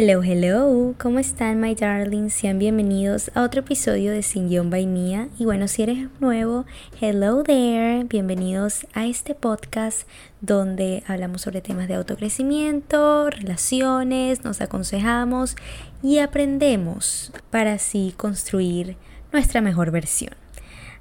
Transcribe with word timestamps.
Hello, 0.00 0.22
hello, 0.22 0.94
¿cómo 0.96 1.18
están, 1.18 1.60
my 1.60 1.74
darlings? 1.74 2.32
Sean 2.32 2.60
bienvenidos 2.60 3.32
a 3.34 3.42
otro 3.42 3.62
episodio 3.62 4.12
de 4.12 4.22
Sin 4.22 4.48
Guión 4.48 4.70
Mía. 4.70 5.28
Y 5.40 5.44
bueno, 5.44 5.66
si 5.66 5.82
eres 5.82 6.06
nuevo, 6.20 6.66
hello 7.00 7.42
there, 7.42 8.04
bienvenidos 8.04 8.86
a 8.94 9.06
este 9.06 9.34
podcast 9.34 10.06
donde 10.40 11.02
hablamos 11.08 11.42
sobre 11.42 11.62
temas 11.62 11.88
de 11.88 11.94
autocrecimiento, 11.94 13.28
relaciones, 13.28 14.44
nos 14.44 14.60
aconsejamos 14.60 15.56
y 16.00 16.18
aprendemos 16.18 17.32
para 17.50 17.72
así 17.72 18.14
construir 18.16 18.96
nuestra 19.32 19.60
mejor 19.60 19.90
versión. 19.90 20.34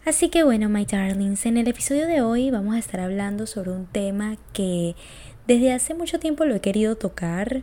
Así 0.05 0.29
que 0.29 0.41
bueno, 0.43 0.69
my 0.69 0.85
darlings, 0.85 1.45
en 1.45 1.57
el 1.57 1.67
episodio 1.67 2.07
de 2.07 2.21
hoy 2.21 2.49
vamos 2.49 2.73
a 2.73 2.79
estar 2.79 2.99
hablando 2.99 3.45
sobre 3.45 3.69
un 3.69 3.85
tema 3.85 4.37
que 4.53 4.95
desde 5.45 5.71
hace 5.71 5.93
mucho 5.93 6.17
tiempo 6.17 6.45
lo 6.45 6.55
he 6.55 6.61
querido 6.61 6.95
tocar 6.95 7.61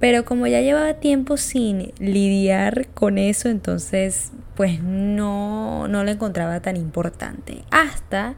pero 0.00 0.24
como 0.24 0.46
ya 0.46 0.60
llevaba 0.60 0.94
tiempo 0.94 1.36
sin 1.36 1.92
lidiar 1.98 2.88
con 2.88 3.18
eso, 3.18 3.48
entonces 3.48 4.32
pues 4.54 4.82
no, 4.82 5.88
no 5.88 6.04
lo 6.04 6.10
encontraba 6.10 6.60
tan 6.60 6.76
importante. 6.76 7.64
Hasta 7.70 8.34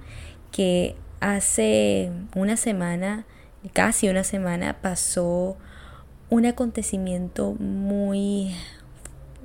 que 0.53 0.95
hace 1.21 2.11
una 2.35 2.57
semana, 2.57 3.25
casi 3.73 4.09
una 4.09 4.25
semana, 4.25 4.77
pasó 4.81 5.57
un 6.31 6.47
acontecimiento 6.47 7.53
muy 7.53 8.55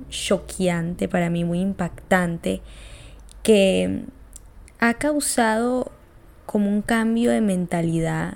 choqueante 0.08 1.08
para 1.08 1.30
mí, 1.30 1.44
muy 1.44 1.60
impactante, 1.60 2.60
que 3.42 4.04
ha 4.78 4.94
causado 4.94 5.90
como 6.46 6.68
un 6.68 6.82
cambio 6.82 7.30
de 7.30 7.40
mentalidad 7.40 8.34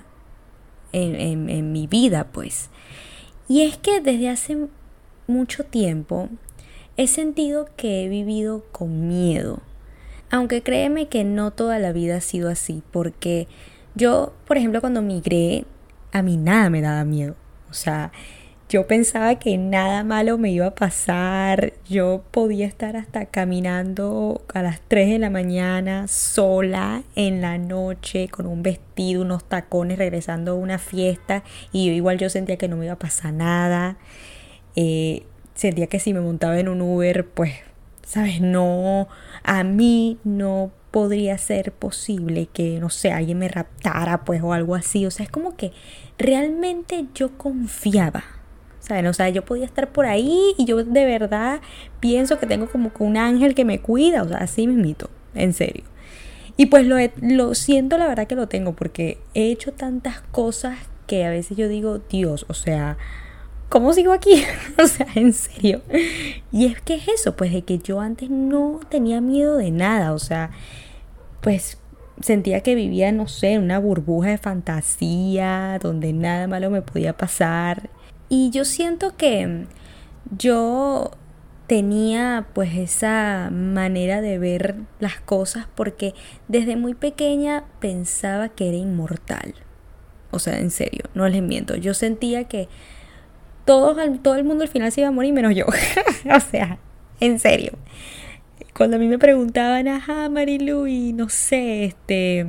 en, 0.91 1.15
en, 1.15 1.49
en 1.49 1.71
mi 1.71 1.87
vida, 1.87 2.27
pues. 2.31 2.69
Y 3.47 3.61
es 3.61 3.77
que 3.77 4.01
desde 4.01 4.29
hace 4.29 4.57
mucho 5.27 5.63
tiempo 5.63 6.29
he 6.97 7.07
sentido 7.07 7.69
que 7.75 8.03
he 8.03 8.09
vivido 8.09 8.63
con 8.71 9.07
miedo. 9.07 9.59
Aunque 10.31 10.63
créeme 10.63 11.07
que 11.07 11.23
no 11.23 11.51
toda 11.51 11.77
la 11.79 11.91
vida 11.91 12.17
ha 12.17 12.21
sido 12.21 12.49
así, 12.49 12.81
porque 12.91 13.47
yo, 13.93 14.33
por 14.47 14.57
ejemplo, 14.57 14.81
cuando 14.81 15.01
migré, 15.01 15.65
a 16.11 16.21
mí 16.21 16.37
nada 16.37 16.69
me 16.69 16.81
daba 16.81 17.03
miedo. 17.05 17.35
O 17.69 17.73
sea, 17.73 18.11
yo 18.67 18.87
pensaba 18.87 19.35
que 19.35 19.57
nada 19.57 20.03
malo 20.03 20.39
me 20.39 20.49
iba 20.49 20.67
a 20.67 20.75
pasar. 20.75 21.73
Yo 21.87 22.23
podía 22.31 22.65
estar 22.65 22.97
hasta 22.97 23.27
caminando 23.27 24.41
a 24.53 24.63
las 24.63 24.81
3 24.87 25.09
de 25.09 25.19
la 25.19 25.29
mañana 25.29 26.07
sola 26.07 27.03
en 27.15 27.41
la 27.41 27.59
noche 27.59 28.27
con 28.27 28.47
un 28.47 28.63
vestido, 28.63 29.21
unos 29.21 29.43
tacones 29.43 29.99
regresando 29.99 30.53
a 30.53 30.55
una 30.55 30.79
fiesta 30.79 31.43
y 31.71 31.87
yo 31.87 31.93
igual 31.93 32.17
yo 32.17 32.29
sentía 32.29 32.57
que 32.57 32.67
no 32.67 32.75
me 32.75 32.85
iba 32.85 32.95
a 32.95 32.99
pasar 32.99 33.33
nada. 33.33 33.97
Eh, 34.75 35.23
sentía 35.53 35.85
que 35.87 35.99
si 35.99 36.13
me 36.13 36.21
montaba 36.21 36.59
en 36.59 36.67
un 36.67 36.81
Uber, 36.81 37.27
pues, 37.27 37.53
sabes, 38.03 38.41
no, 38.41 39.07
a 39.43 39.63
mí 39.63 40.17
no 40.23 40.71
podría 40.89 41.37
ser 41.37 41.71
posible 41.71 42.47
que, 42.51 42.79
no 42.79 42.89
sé, 42.89 43.11
alguien 43.11 43.37
me 43.39 43.47
raptara, 43.47 44.23
pues, 44.25 44.41
o 44.41 44.53
algo 44.53 44.73
así. 44.73 45.05
O 45.05 45.11
sea, 45.11 45.25
es 45.25 45.31
como 45.31 45.55
que 45.55 45.71
realmente 46.17 47.05
yo 47.13 47.37
confiaba 47.37 48.34
O 48.89 49.13
sea, 49.13 49.29
yo 49.29 49.43
podía 49.43 49.65
estar 49.65 49.91
por 49.91 50.05
ahí 50.05 50.53
y 50.57 50.65
yo 50.65 50.83
de 50.83 51.05
verdad 51.05 51.61
pienso 51.99 52.39
que 52.39 52.45
tengo 52.45 52.67
como 52.67 52.91
un 52.99 53.17
ángel 53.17 53.55
que 53.55 53.65
me 53.65 53.79
cuida, 53.79 54.23
o 54.23 54.27
sea, 54.27 54.37
así 54.37 54.67
mismito, 54.67 55.09
en 55.33 55.53
serio. 55.53 55.83
Y 56.57 56.67
pues 56.67 56.85
lo, 56.85 56.97
lo 57.21 57.55
siento, 57.55 57.97
la 57.97 58.07
verdad 58.07 58.27
que 58.27 58.35
lo 58.35 58.47
tengo, 58.47 58.73
porque 58.73 59.17
he 59.33 59.51
hecho 59.51 59.73
tantas 59.73 60.21
cosas 60.21 60.77
que 61.07 61.25
a 61.25 61.29
veces 61.29 61.57
yo 61.57 61.67
digo, 61.67 61.99
Dios, 62.09 62.45
o 62.47 62.53
sea, 62.53 62.97
¿cómo 63.69 63.91
sigo 63.93 64.13
aquí? 64.13 64.43
o 64.81 64.87
sea, 64.87 65.07
en 65.15 65.33
serio. 65.33 65.81
Y 66.51 66.65
es 66.65 66.81
que 66.81 66.95
es 66.95 67.07
eso, 67.07 67.35
pues 67.35 67.51
de 67.51 67.63
que 67.63 67.79
yo 67.79 67.99
antes 67.99 68.29
no 68.29 68.79
tenía 68.89 69.19
miedo 69.19 69.57
de 69.57 69.71
nada, 69.71 70.13
o 70.13 70.19
sea, 70.19 70.51
pues 71.41 71.77
sentía 72.21 72.61
que 72.61 72.75
vivía, 72.75 73.11
no 73.11 73.27
sé, 73.27 73.53
en 73.53 73.63
una 73.63 73.79
burbuja 73.79 74.29
de 74.29 74.37
fantasía, 74.37 75.79
donde 75.81 76.13
nada 76.13 76.47
malo 76.47 76.69
me 76.69 76.81
podía 76.81 77.17
pasar. 77.17 77.89
Y 78.29 78.49
yo 78.49 78.65
siento 78.65 79.15
que 79.17 79.65
yo 80.37 81.11
tenía 81.67 82.47
pues 82.53 82.75
esa 82.75 83.49
manera 83.51 84.21
de 84.21 84.37
ver 84.37 84.75
las 84.99 85.19
cosas 85.19 85.67
porque 85.75 86.13
desde 86.47 86.75
muy 86.75 86.93
pequeña 86.93 87.63
pensaba 87.79 88.49
que 88.49 88.69
era 88.69 88.77
inmortal. 88.77 89.55
O 90.31 90.39
sea, 90.39 90.59
en 90.59 90.71
serio, 90.71 91.05
no 91.13 91.27
les 91.29 91.41
miento. 91.41 91.75
Yo 91.75 91.93
sentía 91.93 92.43
que 92.45 92.67
todo, 93.63 93.95
todo 94.21 94.35
el 94.35 94.43
mundo 94.43 94.63
al 94.63 94.69
final 94.69 94.91
se 94.91 95.01
iba 95.01 95.07
a 95.07 95.11
morir 95.11 95.33
menos 95.33 95.55
yo. 95.55 95.65
o 96.35 96.39
sea, 96.39 96.77
en 97.19 97.39
serio. 97.39 97.73
Cuando 98.75 98.97
a 98.97 98.99
mí 98.99 99.07
me 99.07 99.17
preguntaban, 99.17 99.87
ajá, 99.87 100.29
Marilu, 100.29 100.87
y 100.87 101.13
no 101.13 101.29
sé, 101.29 101.85
este, 101.85 102.45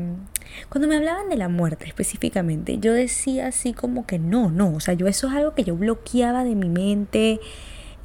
cuando 0.69 0.89
me 0.89 0.97
hablaban 0.97 1.28
de 1.28 1.37
la 1.37 1.49
muerte 1.49 1.87
específicamente, 1.87 2.78
yo 2.78 2.93
decía 2.93 3.49
así 3.49 3.72
como 3.72 4.06
que 4.06 4.19
no, 4.19 4.50
no, 4.50 4.75
o 4.75 4.81
sea, 4.81 4.94
yo 4.94 5.06
eso 5.06 5.28
es 5.28 5.34
algo 5.34 5.55
que 5.55 5.65
yo 5.65 5.77
bloqueaba 5.77 6.44
de 6.44 6.55
mi 6.55 6.69
mente. 6.69 7.41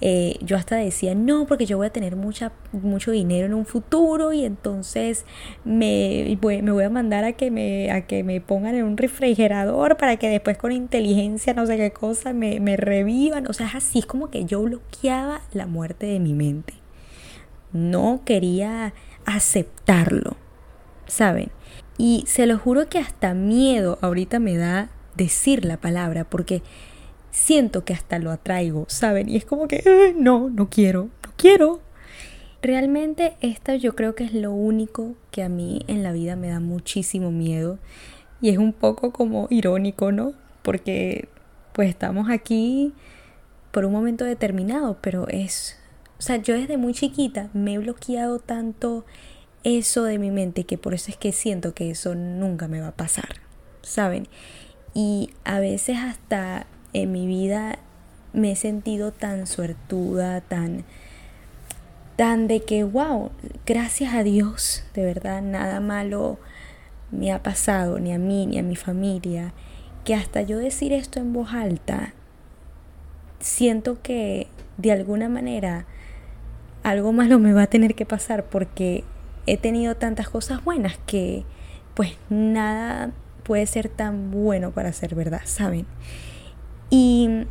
Eh, 0.03 0.37
yo 0.41 0.57
hasta 0.57 0.77
decía, 0.77 1.13
no, 1.13 1.45
porque 1.45 1.67
yo 1.67 1.77
voy 1.77 1.85
a 1.85 1.91
tener 1.91 2.15
mucha, 2.15 2.51
mucho 2.71 3.11
dinero 3.11 3.45
en 3.45 3.53
un 3.53 3.67
futuro 3.67 4.33
y 4.33 4.45
entonces 4.45 5.25
me 5.63 6.35
voy, 6.41 6.63
me 6.63 6.71
voy 6.71 6.83
a 6.85 6.89
mandar 6.89 7.23
a 7.23 7.33
que, 7.33 7.51
me, 7.51 7.91
a 7.91 8.07
que 8.07 8.23
me 8.23 8.41
pongan 8.41 8.73
en 8.73 8.85
un 8.85 8.97
refrigerador 8.97 9.97
para 9.97 10.17
que 10.17 10.27
después 10.27 10.57
con 10.57 10.71
inteligencia, 10.71 11.53
no 11.53 11.67
sé 11.67 11.77
qué 11.77 11.91
cosa, 11.91 12.33
me, 12.33 12.59
me 12.59 12.77
revivan. 12.77 13.45
O 13.47 13.53
sea, 13.53 13.67
es 13.67 13.75
así, 13.75 13.99
es 13.99 14.07
como 14.07 14.31
que 14.31 14.45
yo 14.45 14.63
bloqueaba 14.63 15.41
la 15.53 15.67
muerte 15.67 16.07
de 16.07 16.19
mi 16.19 16.33
mente. 16.33 16.73
No 17.71 18.21
quería 18.25 18.93
aceptarlo, 19.25 20.35
¿saben? 21.11 21.51
Y 21.97 22.23
se 22.25 22.47
lo 22.47 22.57
juro 22.57 22.87
que 22.87 22.97
hasta 22.97 23.33
miedo 23.33 23.99
ahorita 24.01 24.39
me 24.39 24.55
da 24.55 24.89
decir 25.17 25.65
la 25.65 25.75
palabra 25.75 26.23
porque 26.23 26.63
siento 27.31 27.83
que 27.83 27.93
hasta 27.93 28.17
lo 28.17 28.31
atraigo, 28.31 28.85
¿saben? 28.87 29.27
Y 29.27 29.35
es 29.35 29.43
como 29.43 29.67
que, 29.67 30.15
no, 30.17 30.49
no 30.49 30.69
quiero, 30.69 31.09
no 31.25 31.33
quiero. 31.35 31.81
Realmente 32.61 33.35
esto 33.41 33.73
yo 33.75 33.93
creo 33.93 34.15
que 34.15 34.23
es 34.23 34.33
lo 34.33 34.53
único 34.53 35.15
que 35.31 35.43
a 35.43 35.49
mí 35.49 35.81
en 35.87 36.01
la 36.01 36.13
vida 36.13 36.37
me 36.37 36.47
da 36.47 36.61
muchísimo 36.61 37.29
miedo. 37.29 37.77
Y 38.39 38.49
es 38.49 38.57
un 38.57 38.71
poco 38.71 39.11
como 39.11 39.47
irónico, 39.49 40.13
¿no? 40.13 40.33
Porque 40.61 41.27
pues 41.73 41.89
estamos 41.89 42.29
aquí 42.29 42.93
por 43.71 43.83
un 43.83 43.91
momento 43.91 44.23
determinado, 44.23 44.97
pero 45.01 45.27
es... 45.27 45.77
O 46.17 46.21
sea, 46.21 46.37
yo 46.37 46.53
desde 46.55 46.77
muy 46.77 46.93
chiquita 46.93 47.49
me 47.53 47.73
he 47.73 47.77
bloqueado 47.79 48.39
tanto 48.39 49.05
eso 49.63 50.03
de 50.03 50.17
mi 50.17 50.31
mente 50.31 50.63
que 50.63 50.77
por 50.77 50.93
eso 50.93 51.11
es 51.11 51.17
que 51.17 51.31
siento 51.31 51.73
que 51.73 51.91
eso 51.91 52.15
nunca 52.15 52.67
me 52.67 52.81
va 52.81 52.89
a 52.89 52.95
pasar, 52.95 53.35
¿saben? 53.81 54.27
Y 54.93 55.29
a 55.43 55.59
veces 55.59 55.97
hasta 55.97 56.65
en 56.93 57.11
mi 57.11 57.27
vida 57.27 57.79
me 58.33 58.51
he 58.51 58.55
sentido 58.55 59.11
tan 59.11 59.47
suertuda, 59.47 60.41
tan 60.41 60.83
tan 62.15 62.47
de 62.47 62.61
que 62.61 62.83
wow, 62.83 63.31
gracias 63.65 64.13
a 64.13 64.23
Dios, 64.23 64.83
de 64.93 65.03
verdad 65.03 65.41
nada 65.41 65.79
malo 65.79 66.37
me 67.09 67.31
ha 67.31 67.41
pasado 67.41 67.99
ni 67.99 68.13
a 68.13 68.19
mí 68.19 68.45
ni 68.45 68.59
a 68.59 68.63
mi 68.63 68.75
familia, 68.75 69.53
que 70.03 70.15
hasta 70.15 70.41
yo 70.41 70.57
decir 70.57 70.93
esto 70.93 71.19
en 71.19 71.33
voz 71.33 71.53
alta 71.53 72.13
siento 73.39 74.01
que 74.01 74.47
de 74.77 74.91
alguna 74.91 75.29
manera 75.29 75.85
algo 76.83 77.11
malo 77.11 77.39
me 77.39 77.53
va 77.53 77.63
a 77.63 77.67
tener 77.67 77.95
que 77.95 78.05
pasar 78.05 78.45
porque 78.45 79.03
he 79.45 79.57
tenido 79.57 79.95
tantas 79.95 80.29
cosas 80.29 80.63
buenas 80.63 80.97
que 81.05 81.43
pues 81.93 82.13
nada 82.29 83.11
puede 83.43 83.65
ser 83.65 83.89
tan 83.89 84.31
bueno 84.31 84.71
para 84.71 84.93
ser 84.93 85.15
verdad, 85.15 85.41
¿saben? 85.45 85.85
Y 86.89 87.45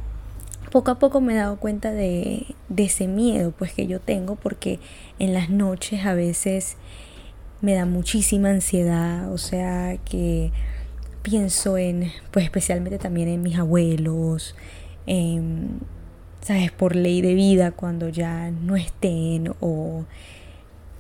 poco 0.71 0.93
a 0.93 0.99
poco 0.99 1.21
me 1.21 1.33
he 1.33 1.37
dado 1.37 1.56
cuenta 1.56 1.93
de, 1.93 2.55
ese 2.76 3.09
miedo 3.09 3.53
pues 3.53 3.73
que 3.73 3.87
yo 3.87 4.00
tengo 4.00 4.37
porque 4.37 4.79
en 5.19 5.35
las 5.35 5.50
noches 5.50 6.06
a 6.06 6.14
veces 6.14 6.76
me 7.61 7.75
da 7.75 7.85
muchísima 7.85 8.50
ansiedad, 8.50 9.31
o 9.32 9.38
sea 9.38 9.99
que 9.99 10.53
pienso 11.23 11.76
en, 11.76 12.11
pues 12.31 12.44
especialmente 12.44 12.99
también 12.99 13.29
en 13.29 13.43
mis 13.43 13.59
abuelos, 13.59 14.55
sabes, 16.41 16.73
por 16.73 16.97
ley 16.97 17.20
de 17.20 17.35
vida 17.35 17.73
cuando 17.73 18.09
ya 18.09 18.50
no 18.50 18.76
estén 18.76 19.53
o 19.61 20.05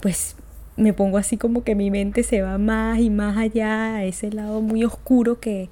pues 0.00 0.36
me 0.80 0.92
pongo 0.94 1.18
así 1.18 1.36
como 1.36 1.62
que 1.62 1.74
mi 1.74 1.90
mente 1.90 2.22
se 2.22 2.42
va 2.42 2.56
más 2.58 2.98
y 2.98 3.10
más 3.10 3.36
allá 3.36 3.96
a 3.96 4.04
ese 4.04 4.32
lado 4.32 4.62
muy 4.62 4.82
oscuro 4.82 5.38
que 5.38 5.68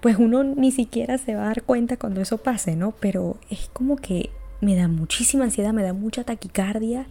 pues 0.00 0.16
uno 0.18 0.44
ni 0.44 0.70
siquiera 0.70 1.16
se 1.16 1.34
va 1.34 1.44
a 1.44 1.46
dar 1.46 1.62
cuenta 1.62 1.96
cuando 1.96 2.20
eso 2.20 2.38
pase, 2.38 2.76
¿no? 2.76 2.92
Pero 3.00 3.38
es 3.50 3.70
como 3.72 3.96
que 3.96 4.30
me 4.60 4.76
da 4.76 4.88
muchísima 4.88 5.44
ansiedad, 5.44 5.72
me 5.72 5.82
da 5.82 5.92
mucha 5.92 6.24
taquicardia 6.24 7.06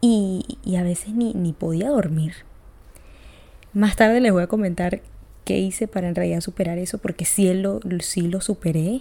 y, 0.00 0.58
y 0.64 0.76
a 0.76 0.82
veces 0.82 1.14
ni, 1.14 1.32
ni 1.34 1.52
podía 1.52 1.88
dormir. 1.88 2.34
Más 3.72 3.96
tarde 3.96 4.20
les 4.20 4.32
voy 4.32 4.42
a 4.42 4.46
comentar 4.46 5.00
qué 5.44 5.58
hice 5.58 5.88
para 5.88 6.08
en 6.08 6.14
realidad 6.14 6.40
superar 6.40 6.78
eso, 6.78 6.98
porque 6.98 7.24
sí 7.24 7.52
lo, 7.54 7.80
sí 8.00 8.28
lo 8.28 8.40
superé, 8.40 9.00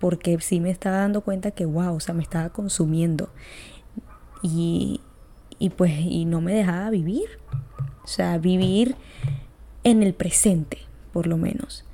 porque 0.00 0.38
sí 0.40 0.60
me 0.60 0.70
estaba 0.70 0.98
dando 0.98 1.20
cuenta 1.20 1.50
que, 1.50 1.66
wow, 1.66 1.96
o 1.96 2.00
sea, 2.00 2.14
me 2.14 2.22
estaba 2.22 2.48
consumiendo. 2.50 3.28
Y, 4.42 5.00
y 5.62 5.70
pues, 5.70 5.92
y 5.96 6.24
no 6.24 6.40
me 6.40 6.52
dejaba 6.52 6.90
vivir. 6.90 7.38
O 8.02 8.08
sea, 8.08 8.36
vivir 8.38 8.96
en 9.84 10.02
el 10.02 10.12
presente, 10.12 10.78
por 11.12 11.28
lo 11.28 11.36
menos. 11.36 11.84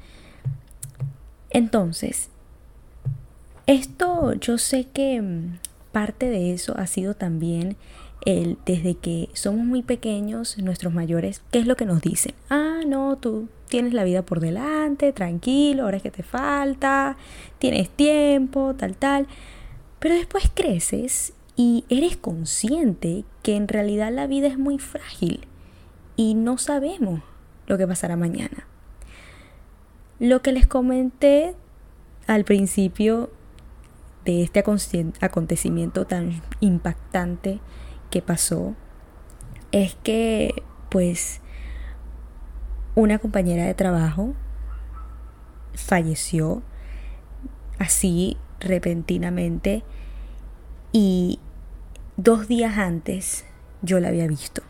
Entonces, 1.51 2.31
esto 3.67 4.33
yo 4.33 4.57
sé 4.57 4.87
que 4.87 5.21
mm, 5.21 5.59
parte 5.93 6.31
de 6.31 6.55
eso 6.55 6.79
ha 6.79 6.87
sido 6.87 7.13
también 7.13 7.77
el 8.25 8.57
desde 8.65 8.95
que 8.95 9.29
somos 9.35 9.67
muy 9.67 9.83
pequeños, 9.83 10.57
nuestros 10.57 10.95
mayores, 10.95 11.43
¿qué 11.51 11.59
es 11.59 11.67
lo 11.67 11.77
que 11.77 11.85
nos 11.85 12.01
dicen? 12.01 12.35
Ah, 12.49 12.81
no, 12.87 13.19
tú 13.19 13.49
tienes 13.69 13.93
la 13.93 14.05
vida 14.05 14.23
por 14.23 14.41
delante, 14.41 15.13
tranquilo, 15.13 15.83
ahora 15.83 15.99
es 15.99 16.03
que 16.03 16.11
te 16.11 16.23
falta, 16.23 17.19
tienes 17.59 17.91
tiempo, 17.91 18.75
tal, 18.79 18.97
tal. 18.97 19.27
Pero 19.99 20.15
después 20.15 20.51
creces 20.55 21.35
y 21.59 21.85
eres 21.89 22.17
consciente 22.17 23.25
que 23.43 23.57
en 23.57 23.67
realidad 23.67 24.13
la 24.13 24.29
vida 24.29 24.47
es 24.47 24.59
muy 24.59 24.79
frágil 24.79 25.49
y 26.15 26.35
no 26.35 26.57
sabemos 26.57 27.21
lo 27.67 27.77
que 27.77 27.87
pasará 27.89 28.17
mañana. 28.17 28.69
Lo 30.21 30.41
que 30.41 30.53
les 30.53 30.69
comenté 30.69 31.57
al 32.29 32.45
principio 32.45 33.33
de 34.25 34.45
este 34.45 34.63
acontecimiento 35.21 36.07
tan 36.07 36.43
impactante 36.61 37.59
que 38.11 38.23
pasó 38.23 38.77
es 39.73 39.97
que 40.05 40.63
pues 40.91 41.41
una 42.95 43.19
compañera 43.19 43.65
de 43.65 43.75
trabajo 43.75 44.33
falleció 45.75 46.63
así 47.81 48.37
repentinamente 48.61 49.83
y 50.93 51.41
dos 52.19 52.49
días 52.49 52.77
antes 52.77 53.47
yo 53.81 54.01
la 54.01 54.09
había 54.09 54.27
visto. 54.27 54.63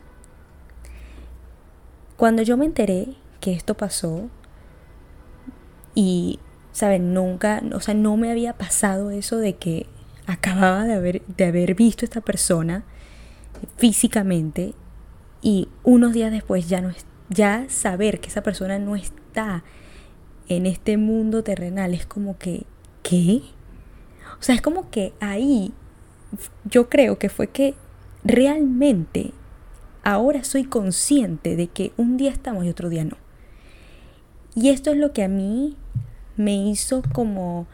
Cuando 2.17 2.43
yo 2.43 2.56
me 2.56 2.67
enteré 2.67 3.15
que 3.41 3.53
esto 3.53 3.75
pasó 3.75 4.29
y, 5.95 6.39
¿saben? 6.73 7.15
Nunca, 7.15 7.62
o 7.73 7.81
sea, 7.81 7.95
no 7.95 8.17
me 8.17 8.31
había 8.31 8.53
pasado 8.53 9.11
eso 9.11 9.39
de 9.39 9.56
que 9.56 9.87
acababa 10.27 10.85
de 10.85 10.95
haber, 10.95 11.23
de 11.27 11.47
haber 11.47 11.75
visto 11.75 12.05
a 12.05 12.06
esta 12.06 12.21
persona 12.21 12.85
físicamente 13.77 14.75
y 15.41 15.69
unos 15.85 16.12
días 16.12 16.31
después 16.31 16.69
ya 16.69 16.81
no 16.81 16.93
ya 17.31 17.67
saber 17.69 18.21
que 18.21 18.29
esa 18.29 18.43
persona 18.43 18.79
no 18.79 18.97
está 18.97 19.62
en 20.49 20.67
este 20.67 20.97
mundo 20.97 21.43
terrenal 21.43 21.95
es 21.95 22.06
como 22.06 22.39
que 22.39 22.65
¿qué? 23.03 23.43
O 24.39 24.43
sea, 24.43 24.55
es 24.55 24.62
como 24.62 24.91
que 24.91 25.12
ahí 25.21 25.73
yo 26.64 26.88
creo 26.88 27.19
que 27.19 27.28
fue 27.28 27.48
que 27.48 27.75
realmente 28.25 29.32
ahora 30.02 30.44
soy 30.44 30.64
consciente 30.64 31.56
de 31.56 31.69
que 31.69 31.92
un 31.96 32.16
día 32.16 32.30
estamos 32.30 32.64
y 32.64 32.69
otro 32.69 32.88
día 32.88 33.04
no. 33.04 33.16
Y 34.54 34.70
esto 34.70 34.90
es 34.90 34.96
lo 34.96 35.12
que 35.12 35.22
a 35.22 35.28
mí 35.28 35.76
me 36.36 36.54
hizo 36.54 37.02
como 37.12 37.66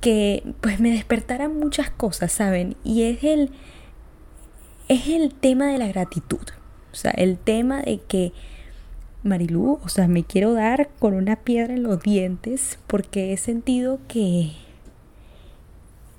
que 0.00 0.54
pues 0.60 0.80
me 0.80 0.90
despertaran 0.90 1.58
muchas 1.58 1.90
cosas, 1.90 2.32
¿saben? 2.32 2.76
Y 2.84 3.02
es 3.02 3.22
el 3.24 3.50
es 4.90 5.06
el 5.06 5.32
tema 5.32 5.68
de 5.68 5.78
la 5.78 5.86
gratitud. 5.86 6.44
O 6.92 6.96
sea, 6.96 7.12
el 7.12 7.38
tema 7.38 7.80
de 7.82 8.00
que, 8.00 8.32
Marilú, 9.22 9.78
o 9.84 9.88
sea, 9.88 10.08
me 10.08 10.24
quiero 10.24 10.52
dar 10.52 10.90
con 10.98 11.14
una 11.14 11.36
piedra 11.36 11.74
en 11.74 11.84
los 11.84 12.02
dientes 12.02 12.80
porque 12.88 13.32
he 13.32 13.36
sentido 13.36 14.00
que 14.08 14.50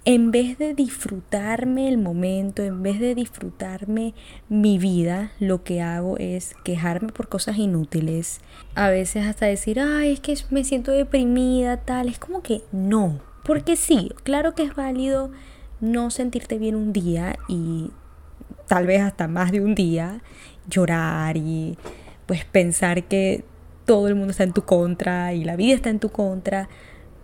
en 0.04 0.32
vez 0.32 0.58
de 0.58 0.74
disfrutarme 0.74 1.88
el 1.88 2.00
momento, 2.00 2.64
en 2.64 2.82
vez 2.82 3.00
de 3.00 3.14
disfrutarme 3.14 4.16
mi 4.50 4.80
vida, 4.80 5.32
lo 5.40 5.64
que 5.64 5.82
hago 5.82 6.18
es 6.18 6.56
quejarme 6.64 7.12
por 7.12 7.30
cosas 7.30 7.58
inútiles. 7.58 8.42
A 8.74 8.90
veces 8.90 9.28
hasta 9.28 9.46
decir, 9.46 9.80
ay, 9.80 10.14
es 10.14 10.20
que 10.20 10.36
me 10.50 10.64
siento 10.64 10.92
deprimida, 10.92 11.78
tal. 11.78 12.10
Es 12.10 12.18
como 12.18 12.42
que 12.42 12.64
no. 12.72 13.20
Porque 13.44 13.76
sí, 13.76 14.12
claro 14.24 14.56
que 14.56 14.64
es 14.64 14.76
válido 14.76 15.32
no 15.82 16.10
sentirte 16.10 16.58
bien 16.58 16.76
un 16.76 16.94
día 16.94 17.36
y 17.48 17.92
tal 18.68 18.88
vez 18.88 19.02
hasta 19.02 19.28
más 19.28 19.52
de 19.52 19.62
un 19.62 19.76
día, 19.76 20.22
llorar 20.68 21.38
y 21.38 21.78
pues 22.26 22.46
pensar 22.46 23.04
que 23.04 23.44
todo 23.86 24.08
el 24.08 24.16
mundo 24.16 24.32
está 24.32 24.44
en 24.44 24.54
tu 24.54 24.64
contra 24.64 25.34
y 25.34 25.44
la 25.44 25.56
vida 25.56 25.76
está 25.76 25.90
en 25.90 26.00
tu 26.00 26.10
contra. 26.10 26.70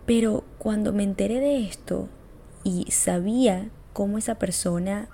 Pero 0.06 0.44
cuando 0.58 0.92
me 0.92 1.02
enteré 1.02 1.40
de 1.40 1.64
esto 1.66 2.08
y 2.68 2.90
sabía 2.90 3.70
cómo 3.94 4.18
esa 4.18 4.34
persona 4.34 5.08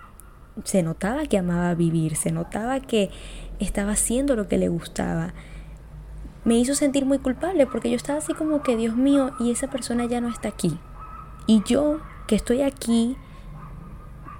se 0.64 0.82
notaba 0.82 1.26
que 1.26 1.38
amaba 1.38 1.74
vivir, 1.74 2.16
se 2.16 2.32
notaba 2.32 2.80
que 2.80 3.10
estaba 3.60 3.92
haciendo 3.92 4.34
lo 4.34 4.48
que 4.48 4.58
le 4.58 4.68
gustaba, 4.68 5.34
me 6.44 6.58
hizo 6.58 6.74
sentir 6.74 7.06
muy 7.06 7.18
culpable 7.18 7.66
porque 7.66 7.90
yo 7.90 7.96
estaba 7.96 8.18
así 8.18 8.34
como 8.34 8.62
que, 8.62 8.76
Dios 8.76 8.96
mío, 8.96 9.32
y 9.38 9.52
esa 9.52 9.68
persona 9.68 10.04
ya 10.06 10.20
no 10.20 10.28
está 10.28 10.48
aquí. 10.48 10.78
Y 11.46 11.62
yo, 11.64 12.00
que 12.26 12.34
estoy 12.34 12.62
aquí, 12.62 13.16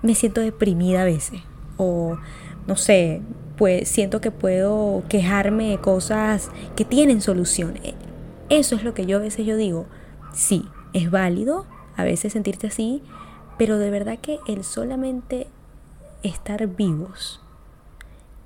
me 0.02 0.14
siento 0.14 0.40
deprimida 0.40 1.02
a 1.02 1.04
veces 1.04 1.40
o 1.76 2.18
no 2.66 2.76
sé, 2.76 3.22
pues 3.56 3.88
siento 3.88 4.20
que 4.20 4.30
puedo 4.30 5.04
quejarme 5.08 5.70
de 5.70 5.78
cosas 5.78 6.50
que 6.76 6.84
tienen 6.84 7.20
solución. 7.20 7.76
E, 7.82 7.94
eso 8.48 8.74
es 8.74 8.82
lo 8.82 8.92
que 8.92 9.06
yo 9.06 9.18
a 9.18 9.20
veces 9.20 9.46
yo 9.46 9.56
digo, 9.56 9.86
sí, 10.32 10.68
es 10.92 11.10
válido 11.10 11.66
a 11.96 12.04
veces 12.04 12.32
sentirte 12.32 12.66
así, 12.66 13.02
pero 13.58 13.78
de 13.78 13.90
verdad 13.90 14.18
que 14.18 14.38
el 14.46 14.64
solamente 14.64 15.46
estar 16.22 16.66
vivos 16.66 17.40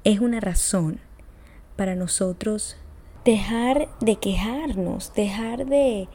es 0.05 0.21
una 0.21 0.41
razón 0.41 1.01
para 1.77 1.95
nosotros 1.95 2.77
dejar 3.25 3.89
de 4.01 4.17
quejarnos, 4.17 5.13
dejar 5.15 5.67
de, 5.67 6.09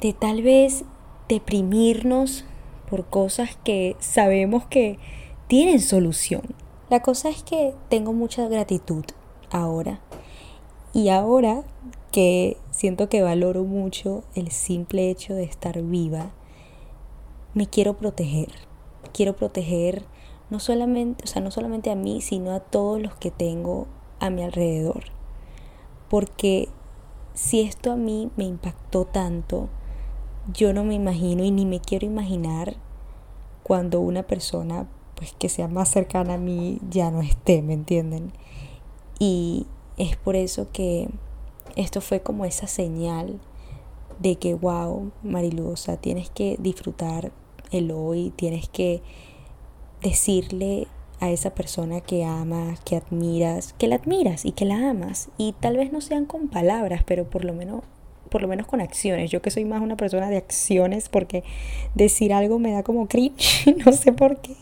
de 0.00 0.12
tal 0.12 0.42
vez 0.42 0.84
deprimirnos 1.28 2.44
por 2.88 3.06
cosas 3.06 3.56
que 3.62 3.96
sabemos 4.00 4.66
que 4.66 4.98
tienen 5.46 5.80
solución. 5.80 6.42
La 6.88 7.00
cosa 7.02 7.28
es 7.28 7.42
que 7.42 7.74
tengo 7.88 8.12
mucha 8.12 8.48
gratitud 8.48 9.04
ahora. 9.50 10.00
Y 10.92 11.08
ahora 11.08 11.62
que 12.10 12.56
siento 12.72 13.08
que 13.08 13.22
valoro 13.22 13.64
mucho 13.64 14.24
el 14.34 14.50
simple 14.50 15.08
hecho 15.08 15.34
de 15.34 15.44
estar 15.44 15.80
viva, 15.82 16.32
me 17.54 17.66
quiero 17.66 17.96
proteger. 17.96 18.52
Quiero 19.12 19.36
proteger 19.36 20.04
no 20.50 20.58
solamente, 20.60 21.24
o 21.24 21.26
sea, 21.26 21.42
no 21.42 21.50
solamente 21.50 21.90
a 21.90 21.96
mí, 21.96 22.20
sino 22.20 22.52
a 22.52 22.60
todos 22.60 23.00
los 23.00 23.14
que 23.14 23.30
tengo 23.30 23.86
a 24.18 24.30
mi 24.30 24.42
alrededor. 24.42 25.04
Porque 26.08 26.68
si 27.34 27.60
esto 27.60 27.92
a 27.92 27.96
mí 27.96 28.30
me 28.36 28.44
impactó 28.44 29.04
tanto, 29.04 29.68
yo 30.52 30.72
no 30.72 30.84
me 30.84 30.94
imagino 30.94 31.44
y 31.44 31.50
ni 31.50 31.66
me 31.66 31.80
quiero 31.80 32.06
imaginar 32.06 32.76
cuando 33.62 34.00
una 34.00 34.24
persona 34.24 34.88
pues 35.14 35.34
que 35.38 35.48
sea 35.48 35.68
más 35.68 35.90
cercana 35.90 36.34
a 36.34 36.38
mí 36.38 36.80
ya 36.90 37.10
no 37.10 37.20
esté, 37.20 37.62
¿me 37.62 37.74
entienden? 37.74 38.32
Y 39.18 39.66
es 39.98 40.16
por 40.16 40.34
eso 40.34 40.68
que 40.72 41.08
esto 41.76 42.00
fue 42.00 42.20
como 42.20 42.46
esa 42.46 42.66
señal 42.66 43.38
de 44.20 44.36
que, 44.36 44.54
wow, 44.54 45.10
Marilu, 45.22 45.68
o 45.70 45.76
sea, 45.76 45.96
tienes 45.96 46.30
que 46.30 46.56
disfrutar 46.60 47.32
el 47.72 47.90
hoy, 47.90 48.32
tienes 48.36 48.68
que 48.68 49.02
decirle 50.02 50.86
a 51.20 51.30
esa 51.30 51.54
persona 51.54 52.00
que 52.00 52.24
amas, 52.24 52.80
que 52.80 52.96
admiras, 52.96 53.74
que 53.74 53.88
la 53.88 53.96
admiras 53.96 54.44
y 54.44 54.52
que 54.52 54.64
la 54.64 54.90
amas. 54.90 55.28
Y 55.36 55.54
tal 55.58 55.76
vez 55.76 55.92
no 55.92 56.00
sean 56.00 56.24
con 56.24 56.48
palabras, 56.48 57.02
pero 57.04 57.28
por 57.28 57.44
lo 57.44 57.52
menos 57.52 57.82
por 58.30 58.42
lo 58.42 58.48
menos 58.48 58.66
con 58.66 58.80
acciones. 58.80 59.30
Yo 59.30 59.42
que 59.42 59.50
soy 59.50 59.64
más 59.64 59.82
una 59.82 59.96
persona 59.96 60.30
de 60.30 60.36
acciones 60.36 61.08
porque 61.08 61.42
decir 61.94 62.32
algo 62.32 62.58
me 62.58 62.72
da 62.72 62.84
como 62.84 63.08
cringe, 63.08 63.74
no 63.84 63.92
sé 63.92 64.12
por 64.12 64.40
qué, 64.40 64.54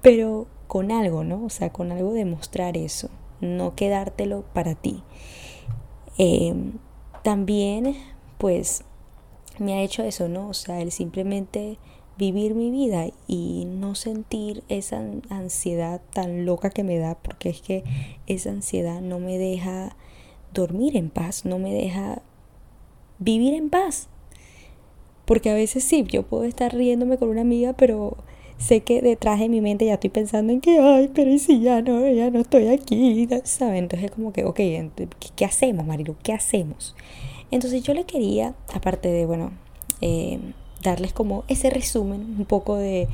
pero 0.00 0.46
con 0.68 0.90
algo, 0.90 1.24
¿no? 1.24 1.44
O 1.44 1.50
sea, 1.50 1.70
con 1.70 1.92
algo 1.92 2.12
de 2.14 2.24
mostrar 2.24 2.76
eso, 2.76 3.10
no 3.40 3.74
quedártelo 3.74 4.44
para 4.54 4.74
ti. 4.74 5.02
Em, 6.16 6.74
también, 7.22 7.96
pues, 8.42 8.82
me 9.60 9.74
ha 9.74 9.82
hecho 9.82 10.02
eso, 10.02 10.28
¿no? 10.28 10.48
O 10.48 10.52
sea, 10.52 10.80
el 10.80 10.90
simplemente 10.90 11.78
vivir 12.18 12.56
mi 12.56 12.72
vida 12.72 13.06
y 13.28 13.66
no 13.66 13.94
sentir 13.94 14.64
esa 14.68 15.00
ansiedad 15.28 16.00
tan 16.12 16.44
loca 16.44 16.70
que 16.70 16.82
me 16.82 16.98
da, 16.98 17.14
porque 17.14 17.50
es 17.50 17.60
que 17.60 17.84
esa 18.26 18.50
ansiedad 18.50 19.00
no 19.00 19.20
me 19.20 19.38
deja 19.38 19.94
dormir 20.52 20.96
en 20.96 21.08
paz, 21.08 21.44
no 21.44 21.60
me 21.60 21.72
deja 21.72 22.20
vivir 23.20 23.54
en 23.54 23.70
paz. 23.70 24.08
Porque 25.24 25.48
a 25.48 25.54
veces 25.54 25.84
sí, 25.84 26.02
yo 26.02 26.24
puedo 26.24 26.42
estar 26.42 26.74
riéndome 26.74 27.16
con 27.16 27.28
una 27.28 27.42
amiga, 27.42 27.74
pero 27.74 28.16
sé 28.58 28.80
que 28.80 29.02
detrás 29.02 29.38
de 29.38 29.48
mi 29.48 29.60
mente 29.60 29.84
ya 29.84 29.94
estoy 29.94 30.10
pensando 30.10 30.52
en 30.52 30.60
que, 30.60 30.80
ay, 30.80 31.12
pero 31.14 31.30
¿y 31.30 31.38
si 31.38 31.60
ya 31.60 31.80
no, 31.80 32.08
ya 32.08 32.28
no 32.30 32.40
estoy 32.40 32.66
aquí? 32.66 33.28
¿Saben? 33.44 33.84
Entonces 33.84 34.06
es 34.06 34.10
como 34.10 34.32
que, 34.32 34.44
ok, 34.44 34.58
¿qué, 35.36 35.44
hacemos, 35.44 35.86
Marilu? 35.86 36.16
¿Qué 36.24 36.32
hacemos? 36.32 36.96
Entonces 37.52 37.84
yo 37.84 37.94
le 37.94 38.04
quería, 38.04 38.54
aparte 38.74 39.08
de, 39.08 39.26
bueno, 39.26 39.52
eh, 40.00 40.40
darles 40.82 41.12
como 41.12 41.44
ese 41.46 41.70
resumen, 41.70 42.34
un 42.38 42.46
poco 42.46 42.76
de 42.76 43.06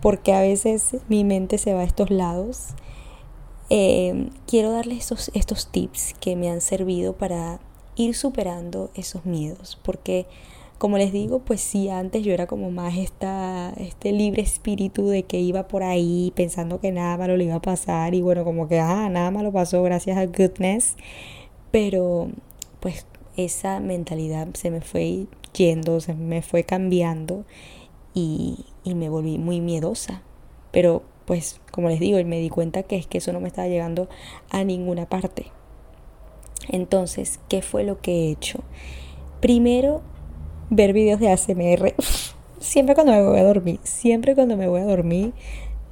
porque 0.00 0.32
a 0.32 0.40
veces 0.40 0.96
mi 1.08 1.24
mente 1.24 1.58
se 1.58 1.74
va 1.74 1.80
a 1.80 1.84
estos 1.84 2.10
lados. 2.10 2.68
Eh, 3.70 4.30
quiero 4.46 4.70
darles 4.70 4.98
estos, 4.98 5.30
estos 5.34 5.72
tips 5.72 6.14
que 6.20 6.36
me 6.36 6.48
han 6.48 6.60
servido 6.60 7.14
para 7.14 7.58
ir 7.96 8.14
superando 8.14 8.90
esos 8.94 9.26
miedos, 9.26 9.78
porque 9.82 10.26
como 10.78 10.96
les 10.96 11.12
digo, 11.12 11.40
pues 11.40 11.60
sí, 11.60 11.88
antes 11.88 12.22
yo 12.22 12.32
era 12.32 12.46
como 12.46 12.70
más 12.70 12.96
esta, 12.96 13.72
este 13.78 14.12
libre 14.12 14.42
espíritu 14.42 15.08
de 15.08 15.24
que 15.24 15.40
iba 15.40 15.66
por 15.66 15.82
ahí 15.82 16.32
pensando 16.36 16.80
que 16.80 16.92
nada 16.92 17.16
malo 17.18 17.36
le 17.36 17.44
iba 17.44 17.56
a 17.56 17.62
pasar 17.62 18.14
y 18.14 18.22
bueno, 18.22 18.44
como 18.44 18.68
que, 18.68 18.78
ah, 18.78 19.08
nada 19.08 19.32
malo 19.32 19.50
pasó 19.50 19.82
gracias 19.82 20.16
a 20.16 20.26
goodness, 20.26 20.96
pero 21.72 22.28
pues 22.78 23.06
esa 23.44 23.80
mentalidad 23.80 24.48
se 24.54 24.70
me 24.70 24.80
fue 24.80 25.26
yendo, 25.54 26.00
se 26.00 26.14
me 26.14 26.42
fue 26.42 26.64
cambiando 26.64 27.44
y, 28.14 28.66
y 28.84 28.94
me 28.94 29.08
volví 29.08 29.38
muy 29.38 29.60
miedosa, 29.60 30.22
pero 30.72 31.02
pues 31.24 31.60
como 31.70 31.88
les 31.88 32.00
digo, 32.00 32.22
me 32.24 32.40
di 32.40 32.48
cuenta 32.48 32.82
que 32.82 32.96
es 32.96 33.06
que 33.06 33.18
eso 33.18 33.32
no 33.32 33.40
me 33.40 33.48
estaba 33.48 33.68
llegando 33.68 34.08
a 34.50 34.64
ninguna 34.64 35.06
parte. 35.06 35.46
Entonces, 36.68 37.38
¿qué 37.48 37.62
fue 37.62 37.84
lo 37.84 38.00
que 38.00 38.12
he 38.12 38.30
hecho? 38.30 38.60
Primero, 39.40 40.02
ver 40.70 40.92
videos 40.92 41.20
de 41.20 41.30
ASMR. 41.30 41.94
siempre 42.60 42.94
cuando 42.94 43.12
me 43.12 43.22
voy 43.22 43.38
a 43.38 43.44
dormir, 43.44 43.80
siempre 43.82 44.34
cuando 44.34 44.56
me 44.56 44.68
voy 44.68 44.80
a 44.80 44.84
dormir, 44.84 45.32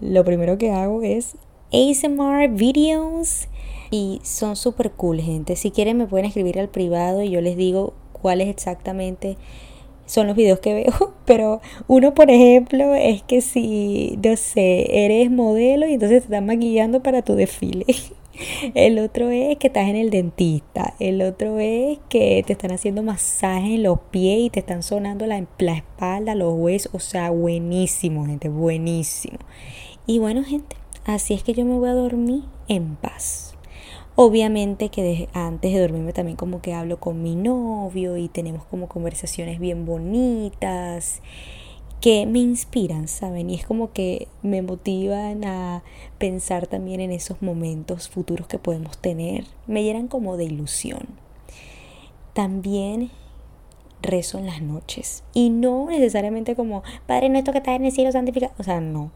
lo 0.00 0.25
primero 0.25 0.59
que 0.59 0.71
hago 0.71 1.03
es 1.03 1.37
ASMR 1.73 2.49
videos. 2.49 3.49
Y 3.90 4.21
son 4.23 4.57
súper 4.57 4.93
cool, 4.93 5.21
gente. 5.21 5.57
Si 5.57 5.71
quieren 5.71 5.97
me 5.97 6.07
pueden 6.07 6.26
escribir 6.26 6.59
al 6.59 6.69
privado 6.69 7.23
y 7.23 7.31
yo 7.31 7.40
les 7.40 7.57
digo 7.57 7.95
cuáles 8.12 8.49
exactamente 8.49 9.37
son 10.07 10.28
los 10.28 10.37
videos 10.37 10.61
que 10.61 10.75
veo. 10.75 11.14
Pero 11.25 11.61
uno, 11.87 12.14
por 12.14 12.31
ejemplo, 12.31 12.95
es 12.95 13.23
que 13.23 13.40
si, 13.40 14.19
no 14.25 14.37
sé, 14.37 15.05
eres 15.05 15.31
modelo 15.31 15.87
y 15.87 15.95
entonces 15.95 16.21
te 16.21 16.26
están 16.26 16.47
maquillando 16.47 17.02
para 17.02 17.23
tu 17.23 17.35
desfile. 17.35 17.85
El 18.75 18.99
otro 18.99 19.31
es 19.31 19.57
que 19.57 19.69
estás 19.69 19.88
en 19.88 19.97
el 19.97 20.11
dentista. 20.11 20.95
El 21.00 21.23
otro 21.23 21.59
es 21.59 21.99
que 22.11 22.43
te 22.47 22.52
están 22.52 22.71
haciendo 22.71 23.02
masaje 23.02 23.76
en 23.76 23.83
los 23.83 23.99
pies 24.11 24.40
y 24.40 24.50
te 24.50 24.61
están 24.61 24.83
sonando 24.83 25.26
la, 25.26 25.43
la 25.59 25.73
espalda, 25.73 26.35
los 26.35 26.52
huesos. 26.55 26.95
O 26.95 26.99
sea, 26.99 27.31
buenísimo, 27.31 28.26
gente, 28.26 28.50
buenísimo. 28.50 29.38
Y 30.07 30.19
bueno, 30.19 30.45
gente, 30.45 30.76
así 31.07 31.33
es 31.33 31.43
que 31.43 31.55
yo 31.55 31.64
me 31.64 31.78
voy 31.78 31.88
a 31.88 31.95
dormir 31.95 32.43
en 32.69 32.97
paz. 32.97 33.56
Obviamente 34.19 34.89
que 34.89 35.29
antes 35.35 35.75
de 35.75 35.81
dormirme 35.81 36.15
también 36.15 36.39
como 36.39 36.63
que 36.63 36.73
hablo 36.73 36.99
con 36.99 37.23
mi 37.23 37.37
novio 37.37 38.17
y 38.17 38.29
tenemos 38.29 38.65
como 38.65 38.89
conversaciones 38.89 39.61
bien 39.61 39.85
bonitas 39.85 41.21
que 42.01 42.25
me 42.25 42.39
inspiran, 42.39 43.09
¿saben? 43.09 43.51
Y 43.51 43.57
es 43.57 43.67
como 43.67 43.93
que 43.93 44.29
me 44.43 44.63
motivan 44.63 45.45
a 45.45 45.83
pensar 46.17 46.67
también 46.67 47.01
en 47.01 47.13
esos 47.13 47.43
momentos 47.43 48.09
futuros 48.09 48.47
que 48.47 48.59
podemos 48.59 48.97
tener. 48.97 49.45
Me 49.67 49.83
llenan 49.83 50.09
como 50.09 50.39
de 50.39 50.45
ilusión. 50.45 51.07
También 52.33 53.11
rezo 54.01 54.39
en 54.39 54.47
las 54.47 54.63
noches. 54.63 55.25
Y 55.35 55.51
no 55.51 55.89
necesariamente 55.91 56.55
como, 56.55 56.83
Padre 57.07 57.29
nuestro 57.29 57.53
que 57.53 57.59
estás 57.59 57.77
en 57.77 57.85
el 57.85 57.93
cielo, 57.93 58.13
santificado. 58.13 58.55
O 58.59 58.63
sea, 58.63 58.81
no. 58.81 59.11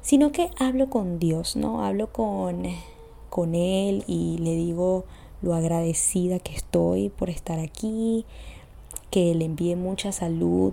Sino 0.00 0.30
que 0.30 0.50
hablo 0.58 0.90
con 0.90 1.18
Dios, 1.18 1.56
¿no? 1.56 1.84
Hablo 1.84 2.12
con, 2.12 2.66
con 3.28 3.54
Él 3.54 4.04
y 4.06 4.38
le 4.38 4.54
digo 4.54 5.04
lo 5.42 5.54
agradecida 5.54 6.38
que 6.38 6.54
estoy 6.54 7.10
por 7.10 7.30
estar 7.30 7.58
aquí, 7.58 8.26
que 9.10 9.34
le 9.34 9.44
envíe 9.44 9.76
mucha 9.76 10.12
salud, 10.12 10.72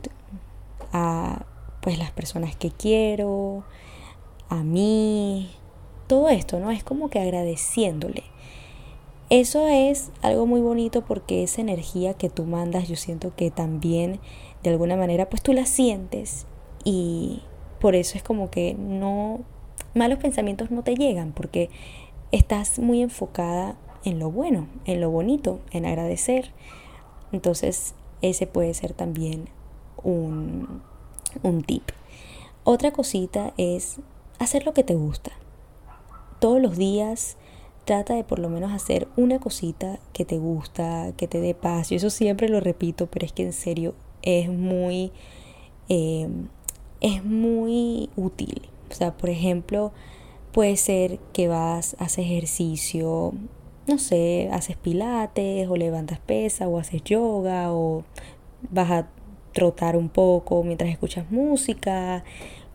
a 0.92 1.46
pues 1.82 2.00
las 2.00 2.12
personas 2.12 2.56
que 2.56 2.72
quiero, 2.72 3.64
a 4.50 4.64
mí, 4.64 5.52
todo 6.08 6.30
esto, 6.30 6.60
¿no? 6.60 6.72
Es 6.72 6.84
como 6.84 7.10
que 7.10 7.20
agradeciéndole. 7.20 8.24
Eso 9.30 9.68
es 9.68 10.12
algo 10.22 10.46
muy 10.46 10.62
bonito 10.62 11.04
porque 11.04 11.44
esa 11.44 11.62
energía 11.62 12.14
que 12.14 12.30
tú 12.30 12.46
mandas, 12.46 12.88
yo 12.88 12.96
siento 12.96 13.36
que 13.36 13.52
también 13.52 14.20
de 14.64 14.70
alguna 14.70 14.96
manera 14.96 15.30
pues 15.30 15.42
tú 15.42 15.52
la 15.54 15.66
sientes 15.66 16.46
y 16.84 17.42
por 17.80 17.96
eso 17.96 18.18
es 18.18 18.24
como 18.24 18.50
que 18.52 18.76
no 18.78 19.40
malos 19.96 20.20
pensamientos 20.20 20.72
no 20.72 20.84
te 20.84 20.96
llegan 20.96 21.32
porque 21.32 21.70
estás 22.36 22.80
muy 22.80 23.01
enfocada 23.01 23.75
en 24.04 24.20
lo 24.20 24.30
bueno, 24.30 24.68
en 24.86 25.00
lo 25.00 25.10
bonito, 25.10 25.62
en 25.72 25.86
agradecer. 25.86 26.51
Entonces, 27.32 27.96
ese 28.22 28.46
puede 28.46 28.74
ser 28.74 28.94
también 28.94 29.48
un, 30.04 30.82
un 31.44 31.63
tip. 31.63 31.84
Otra 32.65 32.92
cosita 32.92 33.54
es 33.58 34.00
hacer 34.38 34.65
lo 34.65 34.74
que 34.74 34.84
te 34.84 34.96
gusta. 34.96 35.32
Todos 36.39 36.62
los 36.62 36.77
días 36.77 37.38
trata 37.86 38.15
de 38.15 38.25
por 38.25 38.39
lo 38.39 38.50
menos 38.50 38.74
hacer 38.74 39.08
una 39.15 39.39
cosita 39.39 40.00
que 40.12 40.25
te 40.25 40.38
gusta, 40.38 41.13
que 41.15 41.30
te 41.30 41.39
dé 41.39 41.54
paz. 41.54 41.94
Eso 41.94 42.10
siempre 42.10 42.50
lo 42.50 42.60
repito, 42.60 43.08
pero 43.08 43.25
es 43.25 43.32
que 43.32 43.44
en 43.44 43.54
serio 43.54 43.96
es 44.22 44.50
muy, 44.50 45.13
eh, 45.88 46.27
es 47.00 47.24
muy 47.24 48.10
útil. 48.18 48.68
O 48.92 48.94
sea, 48.94 49.15
por 49.15 49.30
ejemplo, 49.30 49.94
puede 50.56 50.78
ser 50.78 51.20
que 51.34 51.50
vas, 51.50 51.98
haces 52.00 52.20
ejercicio, 52.20 53.34
no 53.88 53.98
sé, 53.98 54.48
haces 54.54 54.78
pilates 54.78 55.68
o 55.68 55.76
levantas 55.76 56.20
pesas 56.20 56.70
o 56.72 56.80
haces 56.80 57.04
yoga 57.04 57.74
o 57.74 58.06
vas 58.70 58.90
a 58.90 59.08
trotar 59.52 59.98
un 59.98 60.08
poco 60.08 60.64
mientras 60.64 60.90
escuchas 60.90 61.30
música, 61.30 62.24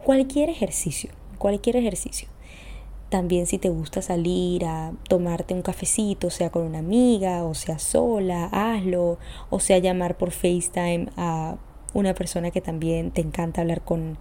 cualquier 0.05 0.51
ejercicio, 0.51 1.09
cualquier 1.39 1.77
ejercicio. 1.77 2.29
También 3.09 3.47
si 3.47 3.57
te 3.57 3.71
gusta 3.71 4.03
salir 4.03 4.67
a 4.67 4.93
tomarte 5.09 5.55
un 5.55 5.63
cafecito, 5.63 6.29
sea 6.29 6.51
con 6.51 6.65
una 6.65 6.81
amiga 6.81 7.45
o 7.45 7.55
sea 7.55 7.79
sola, 7.79 8.51
hazlo, 8.53 9.19
o 9.49 9.59
sea 9.59 9.79
llamar 9.79 10.19
por 10.19 10.33
FaceTime 10.33 11.09
a 11.17 11.57
una 11.95 12.15
persona 12.15 12.51
que 12.51 12.61
también 12.61 13.11
te 13.11 13.21
encanta 13.21 13.61
hablar 13.61 13.83
con, 13.83 14.19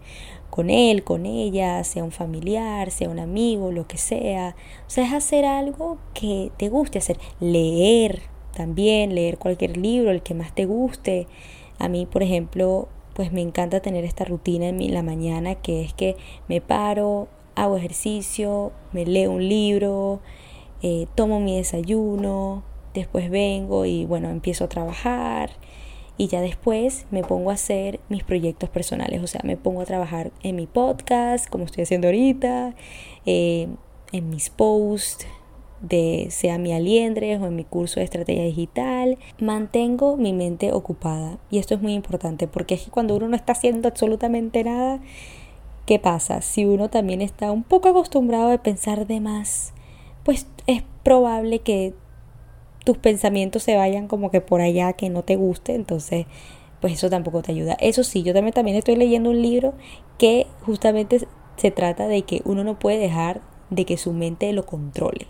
con 0.49 0.69
él, 0.69 1.03
con 1.03 1.25
ella, 1.25 1.83
sea 1.83 2.03
un 2.03 2.11
familiar, 2.11 2.91
sea 2.91 3.09
un 3.09 3.19
amigo, 3.19 3.71
lo 3.71 3.87
que 3.87 3.97
sea. 3.97 4.55
O 4.87 4.89
sea, 4.89 5.05
es 5.05 5.13
hacer 5.13 5.45
algo 5.45 5.97
que 6.13 6.51
te 6.57 6.69
guste 6.69 6.97
hacer. 6.97 7.17
Leer 7.39 8.21
también, 8.55 9.15
leer 9.15 9.37
cualquier 9.37 9.77
libro, 9.77 10.11
el 10.11 10.21
que 10.21 10.33
más 10.33 10.53
te 10.53 10.65
guste. 10.65 11.27
A 11.77 11.87
mí, 11.87 12.05
por 12.05 12.23
ejemplo, 12.23 12.87
pues 13.13 13.31
me 13.31 13.41
encanta 13.41 13.81
tener 13.81 14.05
esta 14.05 14.25
rutina 14.25 14.69
en 14.69 14.93
la 14.93 15.03
mañana 15.03 15.55
que 15.55 15.81
es 15.83 15.93
que 15.93 16.15
me 16.47 16.61
paro, 16.61 17.27
hago 17.55 17.77
ejercicio, 17.77 18.71
me 18.93 19.05
leo 19.05 19.31
un 19.31 19.47
libro, 19.47 20.21
eh, 20.81 21.07
tomo 21.15 21.39
mi 21.39 21.57
desayuno, 21.57 22.63
después 22.93 23.29
vengo 23.29 23.85
y 23.85 24.05
bueno, 24.05 24.29
empiezo 24.29 24.65
a 24.65 24.69
trabajar 24.69 25.51
y 26.19 26.27
ya 26.27 26.41
después 26.41 27.05
me 27.11 27.23
pongo 27.23 27.49
a 27.49 27.53
hacer 27.53 28.01
mis 28.09 28.25
proyectos 28.25 28.69
personales, 28.69 29.23
o 29.23 29.27
sea, 29.27 29.39
me 29.45 29.55
pongo 29.55 29.79
a 29.79 29.85
trabajar 29.85 30.33
en 30.43 30.57
mi 30.57 30.67
podcast, 30.67 31.49
como 31.49 31.63
estoy 31.63 31.83
haciendo 31.83 32.09
ahorita, 32.09 32.75
eh, 33.25 33.69
en 34.11 34.29
mis 34.29 34.49
posts, 34.49 35.25
de 35.79 36.27
sea 36.29 36.57
mi 36.57 36.73
aliendres 36.73 37.39
o 37.39 37.45
en 37.45 37.55
mi 37.55 37.63
curso 37.63 38.01
de 38.01 38.03
estrategia 38.03 38.43
digital, 38.43 39.17
mantengo 39.39 40.17
mi 40.17 40.33
mente 40.33 40.73
ocupada. 40.73 41.37
Y 41.49 41.57
esto 41.57 41.73
es 41.75 41.81
muy 41.81 41.93
importante 41.93 42.49
porque 42.49 42.75
es 42.75 42.81
que 42.81 42.91
cuando 42.91 43.15
uno 43.15 43.29
no 43.29 43.37
está 43.37 43.53
haciendo 43.53 43.87
absolutamente 43.87 44.61
nada, 44.65 44.99
¿qué 45.85 45.99
pasa? 45.99 46.41
Si 46.41 46.65
uno 46.65 46.89
también 46.89 47.21
está 47.21 47.49
un 47.49 47.63
poco 47.63 47.87
acostumbrado 47.87 48.51
a 48.51 48.61
pensar 48.61 49.07
de 49.07 49.21
más, 49.21 49.71
pues 50.25 50.47
es 50.67 50.83
probable 51.01 51.59
que 51.59 51.93
tus 52.83 52.97
pensamientos 52.97 53.63
se 53.63 53.75
vayan 53.75 54.07
como 54.07 54.31
que 54.31 54.41
por 54.41 54.61
allá 54.61 54.93
que 54.93 55.09
no 55.09 55.23
te 55.23 55.35
guste, 55.35 55.75
entonces 55.75 56.25
pues 56.81 56.93
eso 56.93 57.09
tampoco 57.09 57.41
te 57.41 57.51
ayuda. 57.51 57.77
Eso 57.79 58.03
sí, 58.03 58.23
yo 58.23 58.33
también, 58.33 58.53
también 58.53 58.77
estoy 58.77 58.95
leyendo 58.95 59.29
un 59.29 59.41
libro 59.41 59.73
que 60.17 60.47
justamente 60.65 61.27
se 61.57 61.71
trata 61.71 62.07
de 62.07 62.21
que 62.23 62.41
uno 62.45 62.63
no 62.63 62.79
puede 62.79 62.99
dejar 62.99 63.41
de 63.69 63.85
que 63.85 63.97
su 63.97 64.13
mente 64.13 64.51
lo 64.53 64.65
controle. 64.65 65.27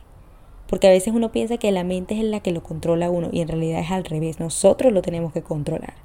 Porque 0.67 0.87
a 0.87 0.91
veces 0.91 1.13
uno 1.13 1.31
piensa 1.31 1.57
que 1.57 1.71
la 1.71 1.83
mente 1.83 2.15
es 2.17 2.23
la 2.23 2.41
que 2.41 2.51
lo 2.51 2.61
controla 2.61 3.09
uno 3.09 3.29
y 3.31 3.41
en 3.41 3.47
realidad 3.47 3.79
es 3.79 3.91
al 3.91 4.05
revés, 4.05 4.39
nosotros 4.39 4.93
lo 4.93 5.01
tenemos 5.01 5.33
que 5.33 5.41
controlar. 5.41 5.95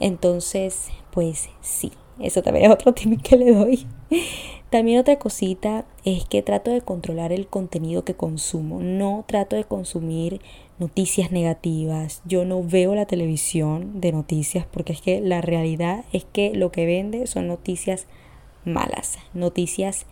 Entonces, 0.00 0.88
pues 1.12 1.48
sí, 1.60 1.92
eso 2.18 2.42
también 2.42 2.66
es 2.66 2.72
otro 2.72 2.92
tip 2.94 3.22
que 3.22 3.36
le 3.36 3.52
doy. 3.52 3.86
También 4.70 4.98
otra 4.98 5.18
cosita 5.18 5.84
es 6.04 6.24
que 6.24 6.42
trato 6.42 6.70
de 6.70 6.80
controlar 6.80 7.30
el 7.30 7.46
contenido 7.46 8.04
que 8.04 8.14
consumo. 8.14 8.80
No 8.80 9.24
trato 9.28 9.54
de 9.54 9.64
consumir 9.64 10.40
noticias 10.82 11.30
negativas. 11.30 12.22
Yo 12.24 12.44
no 12.44 12.62
veo 12.64 12.96
la 12.96 13.06
televisión 13.06 14.00
de 14.00 14.10
noticias 14.10 14.66
porque 14.66 14.92
es 14.92 15.00
que 15.00 15.20
la 15.20 15.40
realidad 15.40 16.04
es 16.12 16.24
que 16.24 16.52
lo 16.54 16.72
que 16.72 16.86
vende 16.86 17.28
son 17.28 17.46
noticias 17.46 18.06
malas, 18.64 19.18
noticias 19.32 20.06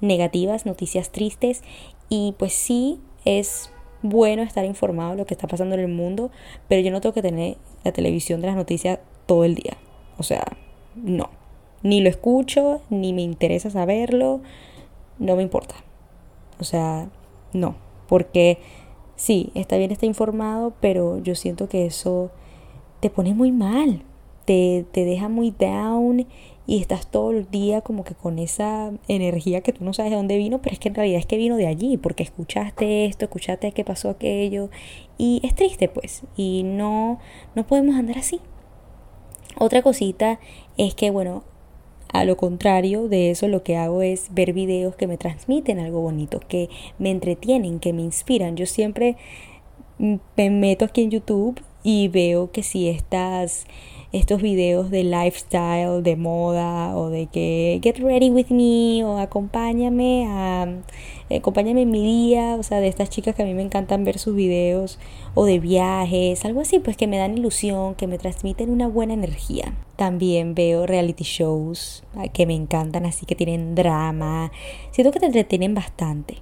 negativas, 0.00 0.64
noticias 0.64 1.10
tristes 1.10 1.62
y 2.08 2.34
pues 2.38 2.52
sí 2.52 3.00
es 3.24 3.72
bueno 4.02 4.42
estar 4.42 4.64
informado 4.64 5.12
de 5.12 5.16
lo 5.16 5.26
que 5.26 5.34
está 5.34 5.48
pasando 5.48 5.74
en 5.74 5.80
el 5.80 5.88
mundo, 5.88 6.30
pero 6.68 6.82
yo 6.82 6.92
no 6.92 7.00
tengo 7.00 7.14
que 7.14 7.22
tener 7.22 7.56
la 7.82 7.92
televisión 7.92 8.40
de 8.40 8.46
las 8.46 8.56
noticias 8.56 9.00
todo 9.26 9.44
el 9.44 9.56
día. 9.56 9.76
O 10.18 10.22
sea, 10.22 10.44
no. 10.94 11.30
Ni 11.82 12.00
lo 12.00 12.08
escucho, 12.08 12.80
ni 12.90 13.12
me 13.12 13.22
interesa 13.22 13.70
saberlo, 13.70 14.40
no 15.18 15.34
me 15.34 15.42
importa. 15.42 15.74
O 16.60 16.64
sea, 16.64 17.08
no. 17.52 17.74
Porque 18.08 18.58
sí, 19.22 19.52
está 19.54 19.76
bien, 19.76 19.92
está 19.92 20.04
informado, 20.04 20.74
pero 20.80 21.18
yo 21.18 21.36
siento 21.36 21.68
que 21.68 21.86
eso 21.86 22.32
te 22.98 23.08
pone 23.08 23.34
muy 23.34 23.52
mal, 23.52 24.02
te, 24.46 24.84
te 24.90 25.04
deja 25.04 25.28
muy 25.28 25.52
down 25.52 26.26
y 26.66 26.80
estás 26.80 27.06
todo 27.06 27.30
el 27.30 27.48
día 27.48 27.82
como 27.82 28.02
que 28.02 28.16
con 28.16 28.40
esa 28.40 28.92
energía 29.06 29.60
que 29.60 29.72
tú 29.72 29.84
no 29.84 29.92
sabes 29.92 30.10
de 30.10 30.16
dónde 30.16 30.38
vino, 30.38 30.60
pero 30.60 30.72
es 30.72 30.80
que 30.80 30.88
en 30.88 30.96
realidad 30.96 31.20
es 31.20 31.26
que 31.26 31.36
vino 31.36 31.56
de 31.56 31.68
allí, 31.68 31.98
porque 31.98 32.24
escuchaste 32.24 33.04
esto, 33.04 33.26
escuchaste 33.26 33.70
que 33.70 33.84
pasó 33.84 34.10
aquello 34.10 34.70
y 35.18 35.40
es 35.44 35.54
triste 35.54 35.88
pues 35.88 36.22
y 36.36 36.64
no 36.64 37.20
no 37.54 37.64
podemos 37.64 37.94
andar 37.94 38.18
así. 38.18 38.40
Otra 39.56 39.82
cosita 39.82 40.40
es 40.76 40.96
que 40.96 41.12
bueno, 41.12 41.44
a 42.12 42.24
lo 42.24 42.36
contrario 42.36 43.08
de 43.08 43.30
eso, 43.30 43.48
lo 43.48 43.62
que 43.62 43.76
hago 43.76 44.02
es 44.02 44.32
ver 44.32 44.52
videos 44.52 44.96
que 44.96 45.06
me 45.06 45.16
transmiten 45.16 45.78
algo 45.78 46.00
bonito, 46.00 46.40
que 46.46 46.68
me 46.98 47.10
entretienen, 47.10 47.80
que 47.80 47.92
me 47.92 48.02
inspiran. 48.02 48.56
Yo 48.56 48.66
siempre 48.66 49.16
me 49.98 50.50
meto 50.50 50.84
aquí 50.84 51.02
en 51.02 51.10
YouTube 51.10 51.60
y 51.82 52.08
veo 52.08 52.50
que 52.52 52.62
si 52.62 52.88
estás 52.88 53.66
estos 54.12 54.42
videos 54.42 54.90
de 54.90 55.04
lifestyle, 55.04 56.02
de 56.02 56.16
moda 56.16 56.96
o 56.96 57.08
de 57.08 57.26
que 57.26 57.80
get 57.82 57.98
ready 57.98 58.30
with 58.30 58.50
me 58.50 59.04
o 59.04 59.18
acompáñame 59.18 60.26
a 60.28 60.68
acompáñame 61.36 61.82
en 61.82 61.90
mi 61.90 62.02
día, 62.02 62.56
o 62.58 62.62
sea, 62.62 62.80
de 62.80 62.88
estas 62.88 63.08
chicas 63.08 63.34
que 63.34 63.42
a 63.42 63.46
mí 63.46 63.54
me 63.54 63.62
encantan 63.62 64.04
ver 64.04 64.18
sus 64.18 64.34
videos 64.34 64.98
o 65.34 65.46
de 65.46 65.58
viajes, 65.58 66.44
algo 66.44 66.60
así, 66.60 66.78
pues 66.78 66.96
que 66.96 67.06
me 67.06 67.16
dan 67.16 67.38
ilusión, 67.38 67.94
que 67.94 68.06
me 68.06 68.18
transmiten 68.18 68.68
una 68.68 68.86
buena 68.86 69.14
energía. 69.14 69.74
También 69.96 70.54
veo 70.54 70.86
reality 70.86 71.24
shows 71.24 72.04
que 72.34 72.44
me 72.44 72.54
encantan, 72.54 73.06
así 73.06 73.24
que 73.24 73.34
tienen 73.34 73.74
drama. 73.74 74.52
Siento 74.90 75.10
que 75.10 75.20
te 75.20 75.26
entretienen 75.26 75.74
bastante 75.74 76.36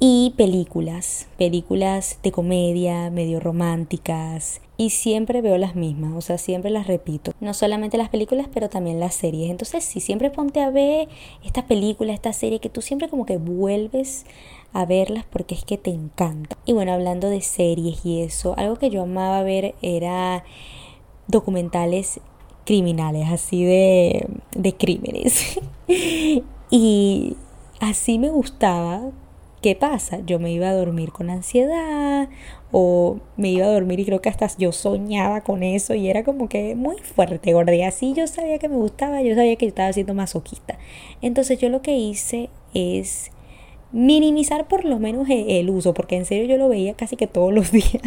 y 0.00 0.34
películas, 0.36 1.26
películas 1.36 2.20
de 2.22 2.30
comedia, 2.30 3.10
medio 3.10 3.40
románticas 3.40 4.60
y 4.80 4.90
siempre 4.90 5.42
veo 5.42 5.58
las 5.58 5.74
mismas, 5.74 6.12
o 6.14 6.20
sea, 6.20 6.38
siempre 6.38 6.70
las 6.70 6.86
repito. 6.86 7.32
No 7.40 7.52
solamente 7.52 7.98
las 7.98 8.10
películas, 8.10 8.46
pero 8.54 8.68
también 8.68 9.00
las 9.00 9.12
series. 9.12 9.50
Entonces, 9.50 9.84
si 9.84 9.98
siempre 9.98 10.30
ponte 10.30 10.60
a 10.60 10.70
ver 10.70 11.08
esta 11.44 11.66
película, 11.66 12.12
esta 12.12 12.32
serie 12.32 12.60
que 12.60 12.70
tú 12.70 12.80
siempre 12.80 13.08
como 13.08 13.26
que 13.26 13.38
vuelves 13.38 14.24
a 14.72 14.86
verlas 14.86 15.24
porque 15.28 15.56
es 15.56 15.64
que 15.64 15.78
te 15.78 15.90
encanta. 15.90 16.56
Y 16.64 16.74
bueno, 16.74 16.92
hablando 16.92 17.28
de 17.28 17.40
series 17.40 18.06
y 18.06 18.22
eso, 18.22 18.54
algo 18.56 18.76
que 18.76 18.88
yo 18.88 19.02
amaba 19.02 19.42
ver 19.42 19.74
era 19.82 20.44
documentales 21.26 22.20
criminales, 22.64 23.28
así 23.32 23.64
de, 23.64 24.28
de 24.52 24.76
crímenes. 24.76 25.58
y 26.70 27.36
así 27.80 28.20
me 28.20 28.30
gustaba 28.30 29.10
¿Qué 29.60 29.74
pasa? 29.74 30.20
Yo 30.24 30.38
me 30.38 30.52
iba 30.52 30.68
a 30.68 30.72
dormir 30.72 31.10
con 31.10 31.30
ansiedad 31.30 32.28
o 32.70 33.18
me 33.36 33.50
iba 33.50 33.66
a 33.66 33.72
dormir 33.72 34.00
y 34.00 34.04
creo 34.04 34.20
que 34.20 34.28
hasta 34.28 34.48
yo 34.58 34.72
soñaba 34.72 35.40
con 35.40 35.62
eso 35.62 35.94
y 35.94 36.08
era 36.08 36.22
como 36.24 36.48
que 36.48 36.74
muy 36.74 36.98
fuerte, 36.98 37.52
gorda. 37.52 37.74
Y 37.74 37.82
así 37.82 38.12
yo 38.14 38.26
sabía 38.26 38.58
que 38.58 38.68
me 38.68 38.76
gustaba, 38.76 39.22
yo 39.22 39.34
sabía 39.34 39.56
que 39.56 39.66
yo 39.66 39.70
estaba 39.70 39.92
siendo 39.92 40.14
masoquista. 40.14 40.78
Entonces 41.22 41.58
yo 41.58 41.68
lo 41.68 41.82
que 41.82 41.96
hice 41.96 42.50
es 42.74 43.30
minimizar 43.92 44.68
por 44.68 44.84
lo 44.84 44.98
menos 44.98 45.28
e-, 45.30 45.60
el, 45.60 45.70
uso, 45.70 45.94
porque 45.94 46.16
en 46.16 46.26
serio 46.26 46.44
yo 46.44 46.56
lo 46.56 46.68
veía 46.68 46.94
casi 46.94 47.16
que 47.16 47.26
todos 47.26 47.52
los 47.52 47.72
días. 47.72 48.02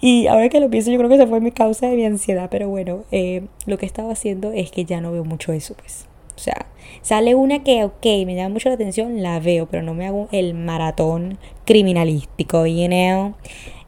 y 0.00 0.26
ahora 0.26 0.48
que 0.48 0.60
lo 0.60 0.70
pienso, 0.70 0.90
yo 0.90 0.98
creo 0.98 1.08
que 1.10 1.16
esa 1.16 1.26
fue 1.26 1.40
mi 1.40 1.52
causa 1.52 1.88
de 1.88 1.96
mi 1.96 2.06
ansiedad, 2.06 2.48
pero 2.50 2.68
bueno, 2.68 3.04
eh, 3.10 3.42
lo 3.66 3.78
que 3.78 3.86
estaba 3.86 4.12
haciendo 4.12 4.52
es 4.52 4.70
que 4.70 4.84
ya 4.84 5.00
no 5.00 5.12
veo 5.12 5.24
mucho 5.24 5.52
eso, 5.52 5.74
pues. 5.74 6.06
O 6.36 6.38
sea, 6.38 6.66
sale 7.02 7.34
una 7.34 7.62
que, 7.62 7.84
ok, 7.84 8.04
me 8.26 8.34
llama 8.34 8.54
mucho 8.54 8.68
la 8.68 8.76
atención, 8.76 9.22
la 9.22 9.40
veo, 9.40 9.66
pero 9.66 9.82
no 9.82 9.94
me 9.94 10.06
hago 10.06 10.28
el 10.32 10.54
maratón 10.54 11.38
criminalístico, 11.64 12.66
you 12.66 12.86
know? 12.86 13.34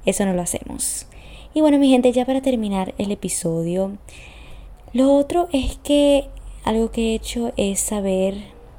Eso 0.07 0.25
no 0.27 0.35
lo 0.35 0.43
hacemos. 0.43 1.07
Y 1.55 1.61
bueno, 1.61 1.79
mi 1.79 1.91
gente, 1.91 2.13
ya 2.13 2.25
para 2.25 2.43
terminar 2.43 2.95
el 2.99 3.13
episodio, 3.13 3.97
lo 4.93 5.15
otro 5.15 5.49
es 5.53 5.79
que 5.79 6.29
algo 6.65 6.91
que 6.91 7.13
he 7.13 7.15
hecho 7.15 7.53
es 7.57 7.81
saber 7.81 8.35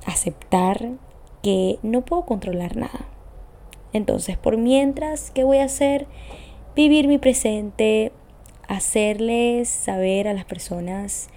aceptar 0.05 0.91
que 1.41 1.77
no 1.83 2.03
puedo 2.03 2.25
controlar 2.25 2.75
nada. 2.75 3.07
Entonces, 3.93 4.37
por 4.37 4.57
mientras, 4.57 5.31
¿qué 5.31 5.43
voy 5.43 5.59
a 5.59 5.65
hacer? 5.65 6.07
Vivir 6.75 7.07
mi 7.07 7.17
presente, 7.17 8.11
hacerles 8.67 9.69
saber 9.69 10.27
a 10.27 10.33
las 10.33 10.45
personas 10.45 11.29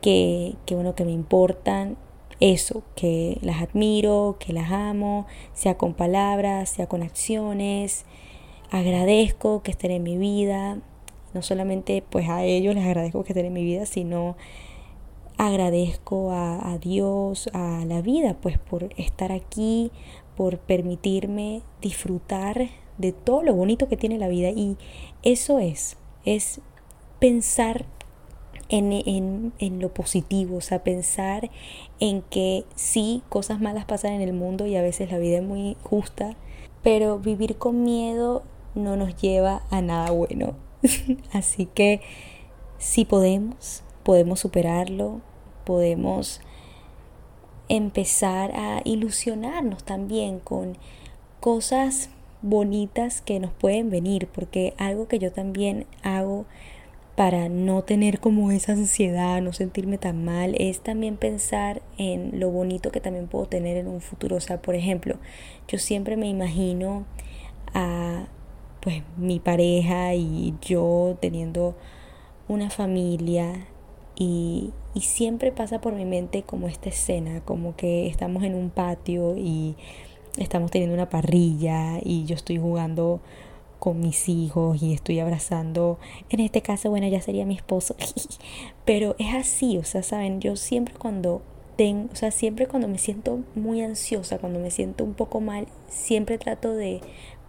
que, 0.00 0.56
que, 0.66 0.74
bueno, 0.74 0.94
que 0.94 1.04
me 1.04 1.12
importan 1.12 1.96
eso, 2.40 2.82
que 2.96 3.38
las 3.42 3.62
admiro, 3.62 4.36
que 4.40 4.52
las 4.52 4.70
amo, 4.72 5.26
sea 5.52 5.76
con 5.76 5.94
palabras, 5.94 6.70
sea 6.70 6.86
con 6.86 7.02
acciones. 7.02 8.06
Agradezco 8.70 9.62
que 9.62 9.70
estén 9.70 9.90
en 9.90 10.02
mi 10.02 10.16
vida. 10.16 10.78
No 11.34 11.42
solamente 11.42 12.02
pues 12.08 12.28
a 12.28 12.44
ellos 12.44 12.74
les 12.74 12.84
agradezco 12.84 13.22
que 13.22 13.32
estén 13.32 13.46
en 13.46 13.52
mi 13.52 13.64
vida, 13.64 13.86
sino 13.86 14.36
agradezco 15.36 16.32
a, 16.32 16.72
a 16.72 16.78
Dios, 16.78 17.48
a 17.52 17.84
la 17.86 18.02
vida, 18.02 18.36
pues 18.40 18.58
por 18.58 18.90
estar 18.96 19.32
aquí, 19.32 19.92
por 20.36 20.58
permitirme 20.58 21.62
disfrutar 21.80 22.68
de 22.98 23.12
todo 23.12 23.42
lo 23.42 23.54
bonito 23.54 23.88
que 23.88 23.96
tiene 23.96 24.18
la 24.18 24.28
vida. 24.28 24.50
Y 24.50 24.76
eso 25.22 25.58
es, 25.58 25.96
es 26.24 26.60
pensar 27.18 27.86
en, 28.70 29.52
en, 29.58 29.80
lo 29.80 29.92
positivo, 29.92 30.56
o 30.56 30.60
sea, 30.60 30.82
pensar 30.84 31.50
en 31.98 32.22
que 32.22 32.64
sí, 32.76 33.22
cosas 33.28 33.60
malas 33.60 33.84
pasan 33.84 34.12
en 34.12 34.20
el 34.20 34.32
mundo 34.32 34.66
y 34.66 34.76
a 34.76 34.82
veces 34.82 35.10
la 35.10 35.18
vida 35.18 35.38
es 35.38 35.42
muy 35.42 35.76
justa, 35.82 36.36
pero 36.82 37.18
vivir 37.18 37.56
con 37.56 37.82
miedo 37.82 38.42
no 38.74 38.96
nos 38.96 39.16
lleva 39.16 39.62
a 39.70 39.82
nada 39.82 40.10
bueno. 40.12 40.54
Así 41.32 41.66
que 41.66 42.00
si 42.78 43.04
podemos, 43.04 43.82
podemos 44.04 44.40
superarlo, 44.40 45.20
podemos 45.64 46.40
empezar 47.68 48.52
a 48.54 48.80
ilusionarnos 48.84 49.84
también 49.84 50.38
con 50.38 50.78
cosas 51.40 52.10
bonitas 52.42 53.20
que 53.20 53.40
nos 53.40 53.52
pueden 53.52 53.90
venir, 53.90 54.28
porque 54.28 54.74
algo 54.78 55.08
que 55.08 55.18
yo 55.18 55.32
también 55.32 55.86
hago 56.02 56.46
para 57.20 57.50
no 57.50 57.82
tener 57.82 58.18
como 58.18 58.50
esa 58.50 58.72
ansiedad, 58.72 59.42
no 59.42 59.52
sentirme 59.52 59.98
tan 59.98 60.24
mal, 60.24 60.54
es 60.56 60.80
también 60.80 61.18
pensar 61.18 61.82
en 61.98 62.40
lo 62.40 62.50
bonito 62.50 62.90
que 62.90 63.02
también 63.02 63.26
puedo 63.26 63.44
tener 63.44 63.76
en 63.76 63.88
un 63.88 64.00
futuro. 64.00 64.36
O 64.36 64.40
sea, 64.40 64.62
por 64.62 64.74
ejemplo, 64.74 65.16
yo 65.68 65.78
siempre 65.78 66.16
me 66.16 66.30
imagino 66.30 67.04
a 67.74 68.24
pues 68.80 69.02
mi 69.18 69.38
pareja 69.38 70.14
y 70.14 70.54
yo 70.62 71.18
teniendo 71.20 71.76
una 72.48 72.70
familia 72.70 73.66
y, 74.16 74.70
y 74.94 75.02
siempre 75.02 75.52
pasa 75.52 75.78
por 75.82 75.92
mi 75.92 76.06
mente 76.06 76.42
como 76.44 76.68
esta 76.68 76.88
escena, 76.88 77.42
como 77.42 77.76
que 77.76 78.06
estamos 78.06 78.44
en 78.44 78.54
un 78.54 78.70
patio 78.70 79.36
y 79.36 79.76
estamos 80.38 80.70
teniendo 80.70 80.94
una 80.94 81.10
parrilla 81.10 81.98
y 82.02 82.24
yo 82.24 82.34
estoy 82.34 82.56
jugando 82.56 83.20
con 83.80 83.98
mis 83.98 84.28
hijos 84.28 84.80
y 84.80 84.92
estoy 84.92 85.18
abrazando, 85.18 85.98
en 86.28 86.38
este 86.38 86.62
caso, 86.62 86.90
bueno, 86.90 87.08
ya 87.08 87.20
sería 87.20 87.46
mi 87.46 87.56
esposo, 87.56 87.96
pero 88.84 89.16
es 89.18 89.34
así, 89.34 89.78
o 89.78 89.84
sea, 89.84 90.04
saben, 90.04 90.40
yo 90.40 90.54
siempre 90.54 90.94
cuando 90.94 91.42
tengo, 91.76 92.10
o 92.12 92.16
sea, 92.16 92.30
siempre 92.30 92.66
cuando 92.66 92.86
me 92.86 92.98
siento 92.98 93.40
muy 93.54 93.80
ansiosa, 93.80 94.38
cuando 94.38 94.60
me 94.60 94.70
siento 94.70 95.02
un 95.02 95.14
poco 95.14 95.40
mal, 95.40 95.66
siempre 95.88 96.38
trato 96.38 96.72
de 96.74 97.00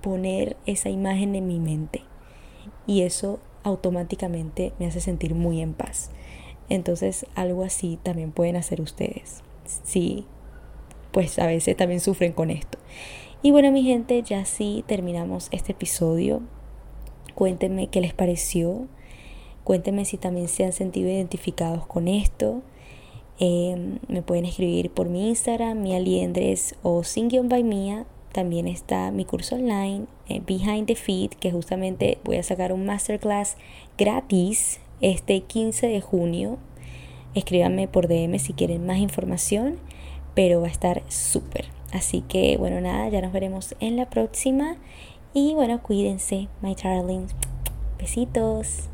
poner 0.02 0.58
esa 0.66 0.90
imagen 0.90 1.36
en 1.36 1.48
mi 1.48 1.60
mente 1.60 2.02
y 2.88 3.02
eso 3.02 3.40
automáticamente 3.64 4.74
me 4.80 4.88
hace 4.88 5.02
sentir 5.02 5.36
muy 5.36 5.62
en 5.62 5.74
paz. 5.74 6.10
Entonces, 6.70 7.26
algo 7.36 7.64
así 7.64 8.00
también 8.02 8.32
pueden 8.32 8.56
hacer 8.56 8.82
ustedes. 8.82 9.44
Sí, 9.84 10.26
pues 11.12 11.38
a 11.38 11.46
veces 11.46 11.76
también 11.76 12.00
sufren 12.00 12.32
con 12.32 12.50
esto. 12.50 12.78
Y 13.44 13.50
bueno, 13.50 13.72
mi 13.72 13.82
gente, 13.82 14.22
ya 14.22 14.46
sí 14.46 14.84
terminamos 14.86 15.48
este 15.52 15.72
episodio. 15.72 16.44
Cuéntenme 17.34 17.88
qué 17.88 18.00
les 18.00 18.14
pareció. 18.14 18.88
Cuéntenme 19.64 20.06
si 20.06 20.18
también 20.18 20.48
se 20.48 20.64
han 20.64 20.74
sentido 20.74 21.10
identificados 21.10 21.88
con 21.88 22.08
esto. 22.08 22.62
Em, 23.40 23.98
me 24.08 24.22
pueden 24.22 24.46
escribir 24.46 24.92
por 24.92 25.10
mi 25.10 25.30
Instagram, 25.30 25.82
mi 25.82 25.96
aliendres 25.96 26.76
o 26.84 27.04
sin 27.04 27.30
by 27.50 27.64
mía. 27.64 28.06
También 28.32 28.68
está 28.68 29.10
mi 29.10 29.26
curso 29.26 29.56
online, 29.56 30.06
eh, 30.30 30.42
Behind 30.46 30.86
the 30.86 30.96
Feed, 30.96 31.32
que 31.32 31.52
justamente 31.52 32.20
voy 32.24 32.38
a 32.38 32.44
sacar 32.44 32.72
un 32.72 32.86
masterclass 32.86 33.58
gratis 33.98 34.80
este 35.02 35.42
15 35.42 35.88
de 35.88 36.00
junio. 36.00 36.60
Escríbanme 37.34 37.88
por 37.88 38.08
DM 38.08 38.38
si 38.38 38.54
quieren 38.54 38.86
más 38.86 39.00
información, 39.00 39.80
pero 40.36 40.62
va 40.62 40.68
a 40.68 40.72
estar 40.72 41.02
súper. 41.08 41.81
Así 41.92 42.22
que 42.22 42.58
bueno, 42.58 42.80
nada, 42.82 43.10
ya 43.10 43.22
nos 43.22 43.32
veremos 43.32 43.76
en 43.80 43.98
la 43.98 44.10
próxima. 44.10 44.78
Y 45.34 45.54
bueno, 45.54 45.82
cuídense, 45.82 46.48
my 46.62 46.76
darlings. 46.76 47.34
Besitos. 47.98 48.91